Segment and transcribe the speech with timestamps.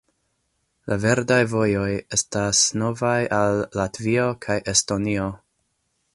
[0.91, 5.31] La verdaj vojoj estas novaj al Latvio kaj Estonio.